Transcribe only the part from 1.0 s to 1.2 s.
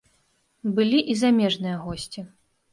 і